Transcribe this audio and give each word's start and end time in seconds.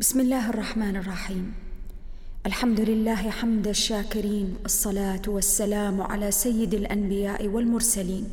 بسم 0.00 0.20
الله 0.20 0.50
الرحمن 0.50 0.96
الرحيم 0.96 1.54
الحمد 2.46 2.80
لله 2.80 3.30
حمد 3.30 3.66
الشاكرين 3.66 4.56
الصلاه 4.64 5.22
والسلام 5.26 6.02
على 6.02 6.30
سيد 6.30 6.74
الانبياء 6.74 7.46
والمرسلين 7.46 8.28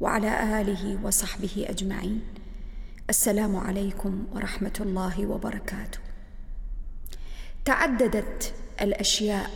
وعلى 0.00 0.60
اله 0.60 0.98
وصحبه 1.04 1.66
اجمعين 1.68 2.20
السلام 3.10 3.56
عليكم 3.56 4.26
ورحمه 4.32 4.72
الله 4.80 5.26
وبركاته 5.26 5.98
تعددت 7.64 8.54
الاشياء 8.80 9.50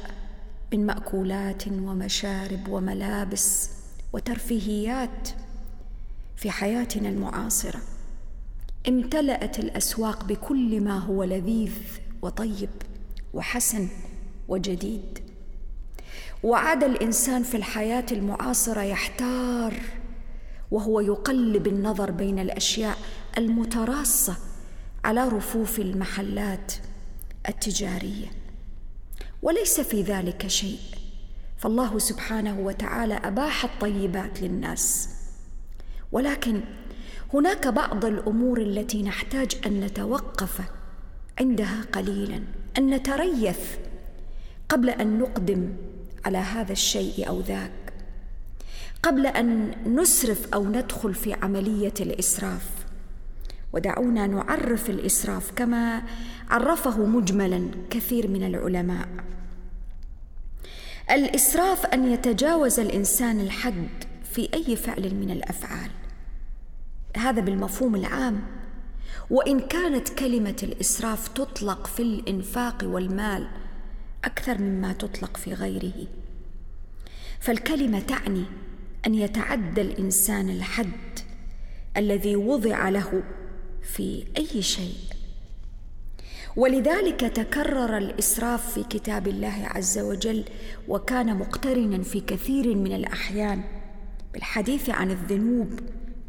من 0.73 0.87
ماكولات 0.87 1.69
ومشارب 1.69 2.69
وملابس 2.69 3.71
وترفيهيات 4.13 5.29
في 6.37 6.51
حياتنا 6.51 7.09
المعاصره 7.09 7.81
امتلأت 8.89 9.59
الأسواق 9.59 10.25
بكل 10.25 10.81
ما 10.81 10.99
هو 10.99 11.25
لذيذ 11.25 11.73
وطيب 12.23 12.71
وحسن 13.35 13.89
وجديد. 14.49 15.19
وعاد 16.43 16.85
الإنسان 16.85 17.43
في 17.43 17.57
الحياة 17.57 18.07
المعاصرة 18.13 18.83
يحتار 18.83 19.75
وهو 20.71 21.01
يقلب 21.01 21.67
النظر 21.67 22.11
بين 22.11 22.39
الأشياء 22.39 22.99
المتراصة 23.39 24.37
على 25.05 25.29
رفوف 25.29 25.79
المحلات 25.79 26.73
التجارية. 27.49 28.27
وليس 29.43 29.81
في 29.81 30.03
ذلك 30.03 30.47
شيء 30.47 30.79
فالله 31.59 31.99
سبحانه 31.99 32.61
وتعالى 32.61 33.15
أباح 33.15 33.65
الطيبات 33.65 34.43
للناس. 34.43 35.09
ولكن 36.13 36.61
هناك 37.35 37.69
بعض 37.69 38.05
الأمور 38.05 38.61
التي 38.61 39.03
نحتاج 39.03 39.57
أن 39.67 39.81
نتوقف 39.81 40.61
عندها 41.41 41.85
قليلا 41.93 42.43
أن 42.79 42.91
نتريث 42.91 43.61
قبل 44.69 44.91
أن 44.91 45.19
نقدم 45.19 45.69
على 46.25 46.39
هذا 46.39 46.73
الشيء 46.73 47.29
أو 47.29 47.41
ذاك. 47.41 47.93
قبل 49.03 49.27
أن 49.27 49.75
نسرف 49.87 50.55
أو 50.55 50.65
ندخل 50.65 51.15
في 51.15 51.33
عملية 51.33 51.95
الإسراف. 52.01 52.69
ودعونا 53.73 54.27
نعرف 54.27 54.91
الإسراف 54.91 55.51
كما 55.57 56.03
عرفه 56.51 57.07
مجملا 57.07 57.71
كثير 57.91 58.29
من 58.29 58.47
العلماء. 58.47 59.09
الإسراف 61.11 61.87
أن 61.87 62.13
يتجاوز 62.13 62.81
الإنسان 62.81 63.41
الحد 63.41 63.89
في 64.33 64.49
أي 64.55 64.77
فعل 64.77 65.15
من 65.15 65.31
الأفعال. 65.31 65.91
هذا 67.17 67.41
بالمفهوم 67.41 67.95
العام. 67.95 68.41
وإن 69.31 69.61
كانت 69.61 70.09
كلمة 70.09 70.57
الإسراف 70.63 71.29
تطلق 71.29 71.87
في 71.87 72.03
الإنفاق 72.03 72.85
والمال 72.85 73.49
أكثر 74.25 74.59
مما 74.59 74.93
تطلق 74.93 75.37
في 75.37 75.55
غيره. 75.55 76.07
فالكلمة 77.41 78.01
تعني 78.01 78.45
أن 79.07 79.15
يتعدى 79.15 79.81
الإنسان 79.81 80.51
الحد 80.51 81.19
الذي 81.97 82.37
وضع 82.37 82.89
له 82.89 83.23
في 83.83 84.25
أي 84.37 84.63
شيء. 84.63 84.95
ولذلك 86.57 87.21
تكرر 87.21 87.99
الإسراف 87.99 88.75
في 88.75 88.83
كتاب 88.83 89.29
الله 89.29 89.67
عز 89.67 89.99
وجل 89.99 90.45
وكان 90.89 91.39
مقترنا 91.39 92.03
في 92.03 92.21
كثير 92.21 92.75
من 92.75 92.93
الأحيان 92.93 93.65
بالحديث 94.33 94.91
عن 94.91 95.11
الذنوب 95.11 95.81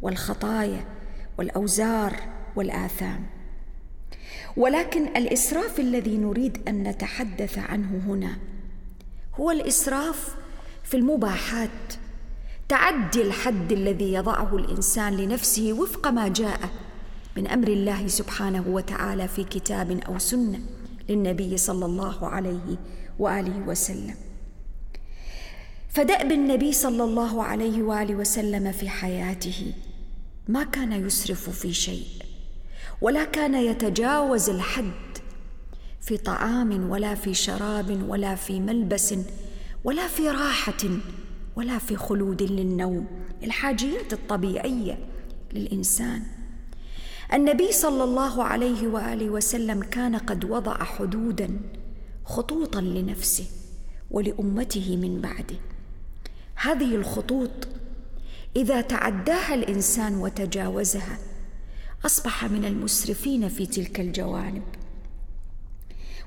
والخطايا 0.04 0.84
والأوزار 1.38 2.16
والآثام. 2.56 3.26
ولكن 4.56 5.06
الإسراف 5.16 5.80
الذي 5.80 6.16
نريد 6.16 6.68
أن 6.68 6.82
نتحدث 6.82 7.58
عنه 7.58 8.02
هنا 8.06 8.36
هو 9.34 9.50
الإسراف 9.50 10.34
في 10.84 10.96
المباحات 10.96 11.94
تعدي 12.68 13.22
الحد 13.22 13.72
الذي 13.72 14.12
يضعه 14.12 14.56
الإنسان 14.56 15.16
لنفسه 15.16 15.72
وفق 15.72 16.08
ما 16.08 16.28
جاء 16.28 16.60
من 17.36 17.46
أمر 17.46 17.68
الله 17.68 18.06
سبحانه 18.06 18.64
وتعالى 18.68 19.28
في 19.28 19.44
كتاب 19.44 19.90
أو 19.90 20.18
سنة 20.18 20.60
للنبي 21.08 21.56
صلى 21.56 21.86
الله 21.86 22.28
عليه 22.28 22.76
وآله 23.18 23.68
وسلم. 23.68 24.14
فدأب 25.88 26.32
النبي 26.32 26.72
صلى 26.72 27.04
الله 27.04 27.42
عليه 27.42 27.82
وآله 27.82 28.14
وسلم 28.14 28.72
في 28.72 28.88
حياته 28.88 29.72
ما 30.48 30.64
كان 30.64 30.92
يسرف 30.92 31.50
في 31.50 31.72
شيء 31.72 32.06
ولا 33.00 33.24
كان 33.24 33.54
يتجاوز 33.54 34.50
الحد 34.50 34.92
في 36.00 36.16
طعام 36.16 36.90
ولا 36.90 37.14
في 37.14 37.34
شراب 37.34 38.08
ولا 38.08 38.34
في 38.34 38.60
ملبس 38.60 39.14
ولا 39.84 40.08
في 40.08 40.30
راحة 40.30 40.88
ولا 41.56 41.78
في 41.78 41.96
خلود 41.96 42.42
للنوم. 42.42 43.06
الحاجيات 43.42 44.12
الطبيعية 44.12 44.98
للإنسان. 45.52 46.22
النبي 47.32 47.72
صلى 47.72 48.04
الله 48.04 48.44
عليه 48.44 48.88
وآله 48.88 49.30
وسلم 49.30 49.82
كان 49.82 50.16
قد 50.16 50.44
وضع 50.44 50.84
حدودا 50.84 51.60
خطوطا 52.24 52.80
لنفسه 52.80 53.46
ولأمته 54.10 54.96
من 54.96 55.20
بعده. 55.20 55.56
هذه 56.54 56.94
الخطوط 56.94 57.68
إذا 58.56 58.80
تعداها 58.80 59.54
الإنسان 59.54 60.14
وتجاوزها 60.14 61.18
أصبح 62.06 62.44
من 62.44 62.64
المسرفين 62.64 63.48
في 63.48 63.66
تلك 63.66 64.00
الجوانب. 64.00 64.62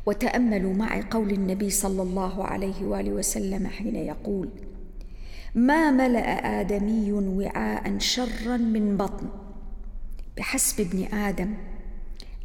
وتأملوا 0.05 0.73
معي 0.73 1.01
قول 1.01 1.31
النبي 1.31 1.69
صلى 1.69 2.01
الله 2.01 2.43
عليه 2.43 2.85
وآله 2.85 3.11
وسلم 3.11 3.67
حين 3.67 3.95
يقول 3.95 4.49
ما 5.55 5.91
ملأ 5.91 6.59
آدمي 6.59 7.11
وعاء 7.11 7.97
شرا 7.97 8.57
من 8.57 8.97
بطن. 8.97 9.27
بحسب 10.37 10.79
ابن 10.79 11.03
آدم 11.03 11.53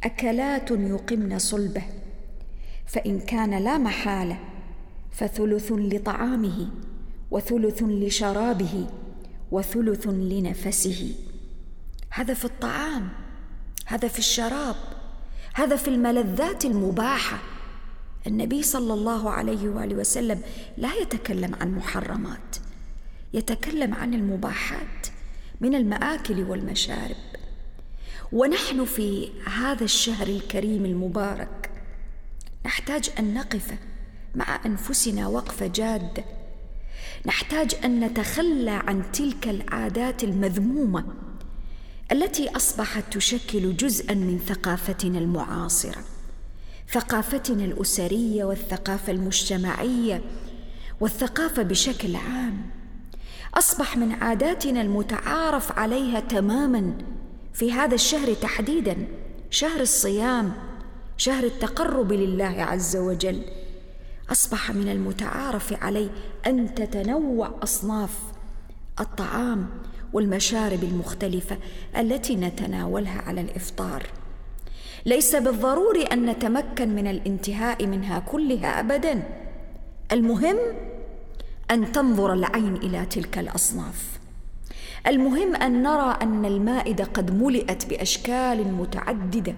أكلات 0.03 0.71
يقمن 0.71 1.39
صلبه 1.39 1.83
فإن 2.85 3.19
كان 3.19 3.63
لا 3.63 3.77
محالة 3.77 4.39
فثلث 5.11 5.71
لطعامه 5.71 6.67
وثلث 7.31 7.83
لشرابه. 7.83 8.87
وثلث 9.53 10.07
لنفسه. 10.07 11.15
هذا 12.09 12.33
في 12.33 12.45
الطعام 12.45 13.09
هذا 13.85 14.07
في 14.07 14.19
الشراب 14.19 14.75
هذا 15.53 15.75
في 15.75 15.87
الملذات 15.87 16.65
المباحة. 16.65 17.39
النبي 18.27 18.63
صلى 18.63 18.93
الله 18.93 19.29
عليه 19.29 19.69
وآله 19.69 19.95
وسلم 19.95 20.41
لا 20.77 20.93
يتكلم 20.93 21.55
عن 21.55 21.75
محرمات 21.75 22.55
يتكلم 23.33 23.93
عن 23.93 24.13
المباحات 24.13 25.07
من 25.61 25.75
المآكل 25.75 26.43
والمشارب. 26.43 27.15
ونحن 28.31 28.85
في 28.85 29.29
هذا 29.45 29.83
الشهر 29.83 30.27
الكريم 30.27 30.85
المبارك 30.85 31.69
نحتاج 32.65 33.09
أن 33.19 33.33
نقف 33.33 33.73
مع 34.35 34.65
أنفسنا 34.65 35.27
وقفه 35.27 35.67
جاده 35.67 36.23
نحتاج 37.25 37.75
أن 37.85 37.99
نتخلى 37.99 38.71
عن 38.71 39.11
تلك 39.11 39.47
العادات 39.47 40.23
المذمومة 40.23 41.05
التي 42.11 42.49
أصبحت 42.55 43.03
تشكل 43.11 43.77
جزءا 43.77 44.13
من 44.13 44.39
ثقافتنا 44.39 45.19
المعاصرة 45.19 46.03
ثقافتنا 46.93 47.65
الأسرية 47.65 48.43
والثقافة 48.43 49.11
المجتمعية 49.11 50.21
والثقافة 50.99 51.63
بشكل 51.63 52.15
عام. 52.15 52.69
أصبح 53.53 53.97
من 53.97 54.11
عاداتنا 54.11 54.81
المتعارف 54.81 55.71
عليها 55.71 56.19
تماما 56.19 56.93
في 57.53 57.71
هذا 57.71 57.95
الشهر 57.95 58.33
تحديدا 58.33 59.07
شهر 59.49 59.81
الصيام 59.81 60.53
شهر 61.17 61.43
التقرب 61.43 62.13
لله 62.13 62.63
عز 62.63 62.95
وجل. 62.95 63.41
أصبح 64.31 64.71
من 64.71 64.89
المتعارف 64.89 65.83
عليه 65.83 66.09
أن 66.47 66.75
تتنوع 66.75 67.51
أصناف 67.63 68.17
الطعام 68.99 69.69
والمشارب 70.13 70.83
المختلفة 70.83 71.57
التي 71.97 72.35
نتناولها 72.35 73.21
على 73.21 73.41
الإفطار. 73.41 74.03
ليس 75.05 75.35
بالضروري 75.35 76.03
أن 76.03 76.25
نتمكن 76.25 76.95
من 76.95 77.07
الانتهاء 77.07 77.85
منها 77.87 78.19
كلها 78.19 78.79
ابدا. 78.79 79.23
المهم 80.11 80.57
أن 81.71 81.91
تنظر 81.91 82.33
العين 82.33 82.75
إلى 82.75 83.05
تلك 83.05 83.37
الأصناف. 83.37 84.19
المهم 85.07 85.55
أن 85.55 85.83
نرى 85.83 86.17
أن 86.21 86.45
المائدة 86.45 87.03
قد 87.03 87.43
ملئت 87.43 87.85
بأشكال 87.85 88.73
متعددة 88.73 89.55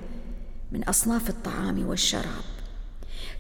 من 0.71 0.83
أصناف 0.83 1.29
الطعام 1.29 1.88
والشراب. 1.88 2.54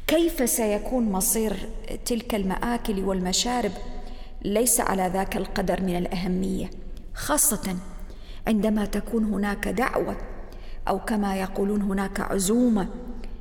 كيف 0.07 0.49
سيكون 0.49 1.11
مصير 1.11 1.69
تلك 2.05 2.35
المآكل 2.35 3.03
والمشارب 3.03 3.71
ليس 4.41 4.79
على 4.81 5.11
ذاك 5.13 5.37
القدر 5.37 5.81
من 5.81 5.97
الأهمية 5.97 6.69
خاصة 7.13 7.77
عندما 8.47 8.85
تكون 8.85 9.23
هناك 9.23 9.67
دعوة 9.67 10.17
أو 10.87 10.99
كما 10.99 11.35
يقولون 11.35 11.81
هناك 11.81 12.19
عزومة 12.19 12.87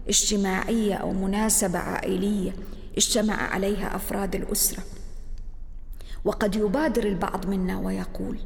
اجتماعية 0.08 0.94
أو 0.94 1.12
مناسبة 1.12 1.78
عائلية 1.78 2.52
اجتمع 2.96 3.34
عليها 3.34 3.96
أفراد 3.96 4.34
الأسرة. 4.34 4.82
وقد 6.24 6.56
يبادر 6.56 7.04
البعض 7.04 7.46
منا 7.46 7.78
ويقول 7.78 8.38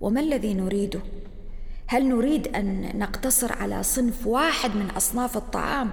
وما 0.00 0.20
الذي 0.20 0.54
نريده؟ 0.54 1.00
هل 1.86 2.08
نريد 2.08 2.48
أن 2.48 2.98
نقتصر 2.98 3.52
على 3.52 3.82
صنف 3.82 4.26
واحد 4.26 4.76
من 4.76 4.90
أصناف 4.90 5.36
الطعام 5.36 5.90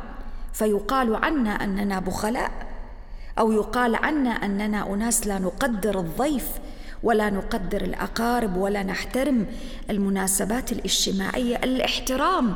فيقال 0.55 1.15
عنا 1.15 1.63
أننا 1.63 1.99
بخلاء 1.99 2.51
أو 3.39 3.51
يقال 3.51 3.95
عنا 3.95 4.29
أننا 4.29 4.93
أناس 4.93 5.27
لا 5.27 5.39
نقدر 5.39 5.99
الضيف 5.99 6.47
ولا 7.03 7.29
نقدر 7.29 7.81
الأقارب 7.81 8.57
ولا 8.57 8.83
نحترم 8.83 9.45
المناسبات 9.89 10.71
الاجتماعية 10.71 11.55
الاحترام 11.55 12.55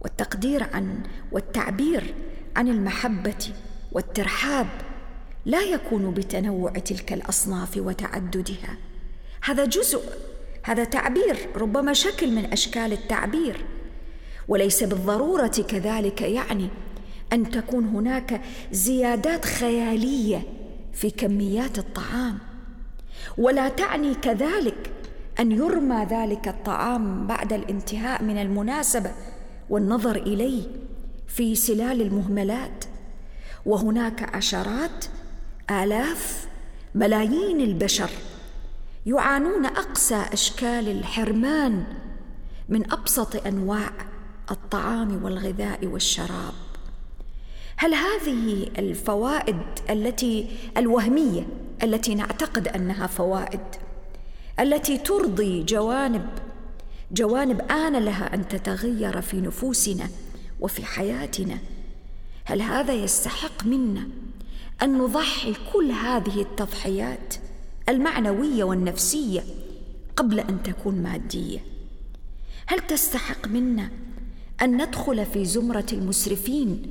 والتقدير 0.00 0.66
عن 0.74 1.02
والتعبير 1.32 2.14
عن 2.56 2.68
المحبة 2.68 3.52
والترحاب 3.92 4.66
لا 5.46 5.60
يكون 5.60 6.10
بتنوع 6.10 6.70
تلك 6.70 7.12
الأصناف 7.12 7.76
وتعددها. 7.76 8.76
هذا 9.44 9.64
جزء 9.64 10.00
هذا 10.62 10.84
تعبير 10.84 11.48
ربما 11.56 11.92
شكل 11.92 12.30
من 12.30 12.52
أشكال 12.52 12.92
التعبير 12.92 13.64
وليس 14.48 14.82
بالضرورة 14.84 15.64
كذلك 15.68 16.22
يعني 16.22 16.68
أن 17.32 17.50
تكون 17.50 17.84
هناك 17.84 18.40
زيادات 18.72 19.44
خيالية 19.44 20.42
في 20.92 21.10
كميات 21.10 21.78
الطعام. 21.78 22.38
ولا 23.38 23.68
تعني 23.68 24.14
كذلك 24.14 24.92
أن 25.40 25.52
يرمى 25.52 26.06
ذلك 26.10 26.48
الطعام 26.48 27.26
بعد 27.26 27.52
الانتهاء 27.52 28.22
من 28.22 28.38
المناسبة 28.38 29.12
والنظر 29.70 30.16
إليه 30.16 30.62
في 31.28 31.54
سلال 31.54 32.02
المهملات. 32.02 32.84
وهناك 33.66 34.34
عشرات 34.34 35.04
آلاف 35.70 36.48
ملايين 36.94 37.60
البشر 37.60 38.10
يعانون 39.06 39.66
أقسى 39.66 40.24
أشكال 40.32 40.88
الحرمان 40.88 41.84
من 42.68 42.92
أبسط 42.92 43.46
أنواع 43.46 43.90
الطعام 44.50 45.24
والغذاء 45.24 45.86
والشراب. 45.86 46.69
هل 47.80 47.94
هذه 47.94 48.68
الفوائد 48.78 49.56
التي 49.90 50.46
الوهمية 50.76 51.46
التي 51.82 52.14
نعتقد 52.14 52.68
أنها 52.68 53.06
فوائد 53.06 53.60
التي 54.60 54.98
ترضي 54.98 55.62
جوانب 55.62 56.26
جوانب 57.12 57.60
آن 57.60 58.04
لها 58.04 58.34
أن 58.34 58.48
تتغير 58.48 59.20
في 59.20 59.40
نفوسنا 59.40 60.08
وفي 60.60 60.84
حياتنا؟ 60.84 61.58
هل 62.44 62.62
هذا 62.62 62.92
يستحق 62.92 63.64
منا 63.64 64.08
أن 64.82 64.98
نضحي 64.98 65.54
كل 65.72 65.90
هذه 65.90 66.40
التضحيات 66.40 67.34
المعنوية 67.88 68.64
والنفسية 68.64 69.44
قبل 70.16 70.40
أن 70.40 70.62
تكون 70.62 70.94
مادية؟ 70.94 71.58
هل 72.66 72.80
تستحق 72.80 73.48
منا 73.48 73.90
أن 74.62 74.82
ندخل 74.82 75.26
في 75.26 75.44
زمرة 75.44 75.86
المسرفين 75.92 76.82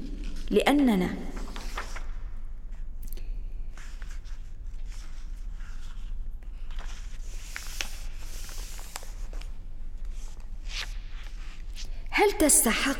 لأننا 0.50 1.10
هل 12.10 12.32
تستحق 12.32 13.00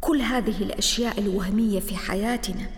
كل 0.00 0.20
هذه 0.20 0.62
الأشياء 0.62 1.18
الوهمية 1.20 1.80
في 1.80 1.96
حياتنا 1.96 2.70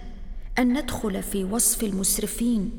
أن 0.58 0.78
ندخل 0.78 1.22
في 1.22 1.44
وصف 1.44 1.84
المسرفين 1.84 2.78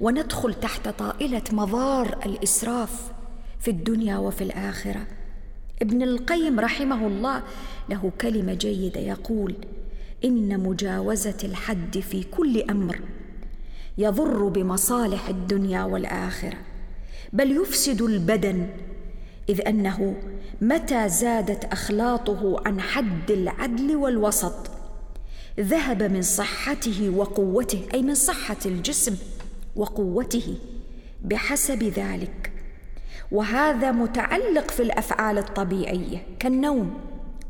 وندخل 0.00 0.54
تحت 0.54 0.88
طائلة 0.88 1.42
مضار 1.52 2.18
الإسراف 2.26 3.12
في 3.60 3.70
الدنيا 3.70 4.18
وفي 4.18 4.44
الآخرة؟ 4.44 5.06
ابن 5.82 6.02
القيم 6.02 6.60
رحمه 6.60 7.06
الله 7.06 7.42
له 7.88 8.12
كلمة 8.20 8.54
جيدة 8.54 9.00
يقول 9.00 9.54
إن 10.24 10.60
مجاوزة 10.60 11.36
الحد 11.44 11.98
في 11.98 12.22
كل 12.22 12.62
أمر 12.70 13.00
يضر 13.98 14.48
بمصالح 14.48 15.28
الدنيا 15.28 15.84
والآخرة 15.84 16.56
بل 17.32 17.56
يفسد 17.56 18.02
البدن 18.02 18.66
إذ 19.48 19.68
أنه 19.68 20.16
متى 20.60 21.08
زادت 21.08 21.64
أخلاطه 21.64 22.62
عن 22.66 22.80
حد 22.80 23.30
العدل 23.30 23.96
والوسط 23.96 24.70
ذهب 25.60 26.02
من 26.02 26.22
صحته 26.22 27.10
وقوته 27.16 27.82
أي 27.94 28.02
من 28.02 28.14
صحة 28.14 28.56
الجسم 28.66 29.16
وقوته 29.76 30.58
بحسب 31.24 31.82
ذلك. 31.82 32.52
وهذا 33.32 33.92
متعلق 33.92 34.70
في 34.70 34.82
الأفعال 34.82 35.38
الطبيعية 35.38 36.26
كالنوم 36.38 37.00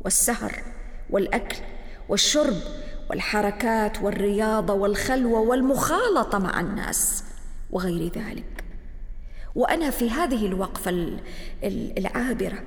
والسهر 0.05 0.63
والأكل 1.09 1.57
والشرب 2.09 2.55
والحركات 3.09 4.01
والرياضة 4.01 4.73
والخلوة 4.73 5.39
والمخالطة 5.39 6.39
مع 6.39 6.59
الناس 6.59 7.23
وغير 7.71 8.11
ذلك. 8.11 8.63
وأنا 9.55 9.89
في 9.89 10.09
هذه 10.09 10.45
الوقفة 10.45 11.17
العابرة 11.97 12.63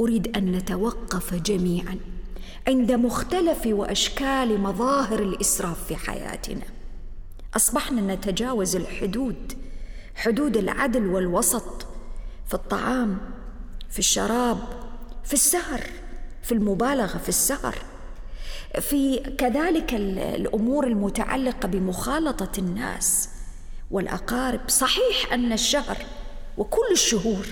أريد 0.00 0.36
أن 0.36 0.52
نتوقف 0.52 1.34
جميعا 1.34 1.98
عند 2.68 2.92
مختلف 2.92 3.66
وأشكال 3.66 4.60
مظاهر 4.60 5.18
الإسراف 5.18 5.84
في 5.84 5.96
حياتنا. 5.96 6.64
أصبحنا 7.56 8.14
نتجاوز 8.14 8.76
الحدود 8.76 9.52
حدود 10.14 10.56
العدل 10.56 11.06
والوسط 11.06 11.86
في 12.46 12.54
الطعام 12.54 13.18
في 13.90 13.98
الشراب 13.98 14.58
في 15.24 15.32
السهر 15.34 15.80
في 16.42 16.52
المبالغة 16.52 17.18
في 17.18 17.28
السهر. 17.28 17.74
في 18.80 19.18
كذلك 19.18 19.94
الأمور 19.94 20.86
المتعلقة 20.86 21.68
بمخالطة 21.68 22.58
الناس. 22.58 23.28
والأقارب 23.90 24.60
صحيح 24.68 25.32
أن 25.32 25.52
الشهر 25.52 25.96
وكل 26.58 26.92
الشهور 26.92 27.46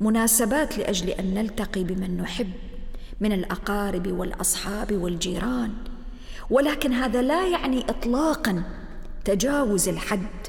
مناسبات 0.00 0.78
لأجل 0.78 1.08
أن 1.08 1.34
نلتقي 1.34 1.84
بمن 1.84 2.16
نحب 2.16 2.50
من 3.20 3.32
الأقارب 3.32 4.06
والأصحاب 4.06 4.92
والجيران. 4.92 5.72
ولكن 6.50 6.92
هذا 6.92 7.22
لا 7.22 7.48
يعني 7.48 7.90
اطلاقا 7.90 8.62
تجاوز 9.24 9.88
الحد 9.88 10.46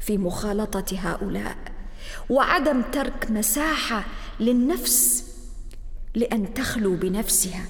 في 0.00 0.18
مخالطة 0.18 0.98
هؤلاء. 0.98 1.56
وعدم 2.30 2.82
ترك 2.82 3.30
مساحة 3.30 4.04
للنفس 4.40 5.24
لأن 6.14 6.54
تخلو 6.54 6.96
بنفسها. 6.96 7.64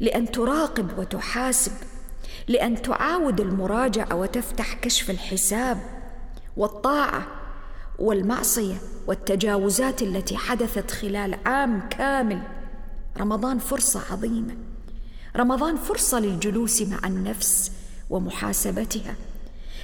لأن 0.00 0.30
تراقب 0.32 0.98
وتحاسب 0.98 1.72
لأن 2.48 2.82
تعاود 2.82 3.40
المراجعة 3.40 4.14
وتفتح 4.14 4.74
كشف 4.74 5.10
الحساب 5.10 5.78
والطاعة 6.56 7.26
والمعصية 7.98 8.76
والتجاوزات 9.06 10.02
التي 10.02 10.36
حدثت 10.36 10.90
خلال 10.90 11.38
عام 11.46 11.88
كامل. 11.88 12.42
رمضان 13.18 13.58
فرصة 13.58 14.02
عظيمة. 14.10 14.56
رمضان 15.36 15.76
فرصة 15.76 16.20
للجلوس 16.20 16.82
مع 16.82 16.98
النفس 17.04 17.72
ومحاسبتها. 18.10 19.14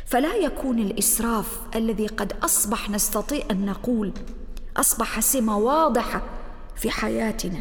فلا 0.07 0.35
يكون 0.35 0.79
الإسراف 0.79 1.61
الذي 1.77 2.07
قد 2.07 2.33
أصبح 2.43 2.91
نستطيع 2.91 3.45
أن 3.51 3.67
نقول 3.67 4.13
أصبح 4.77 5.21
سمة 5.21 5.59
واضحة 5.59 6.23
في 6.77 6.91
حياتنا. 6.91 7.61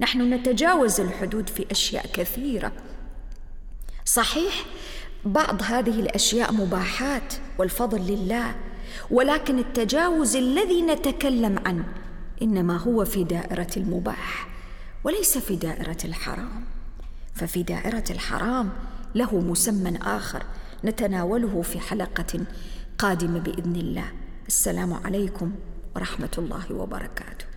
نحن 0.00 0.34
نتجاوز 0.34 1.00
الحدود 1.00 1.48
في 1.48 1.66
أشياء 1.70 2.06
كثيرة. 2.06 2.72
صحيح 4.04 4.64
بعض 5.24 5.62
هذه 5.62 6.00
الأشياء 6.00 6.52
مباحات 6.52 7.34
والفضل 7.58 8.00
لله 8.00 8.54
ولكن 9.10 9.58
التجاوز 9.58 10.36
الذي 10.36 10.82
نتكلم 10.82 11.58
عنه 11.66 11.84
إنما 12.42 12.76
هو 12.76 13.04
في 13.04 13.24
دائرة 13.24 13.70
المباح 13.76 14.48
وليس 15.04 15.38
في 15.38 15.56
دائرة 15.56 15.98
الحرام. 16.04 16.64
ففي 17.34 17.62
دائرة 17.62 18.04
الحرام 18.10 18.70
له 19.14 19.40
مسمى 19.40 19.98
آخر 20.02 20.42
نتناوله 20.84 21.62
في 21.62 21.80
حلقة 21.80 22.40
قادمة 22.98 23.38
بإذن 23.38 23.76
الله. 23.76 24.12
السلام 24.48 24.94
عليكم 24.94 25.52
ورحمة 25.96 26.30
الله 26.38 26.72
وبركاته. 26.72 27.53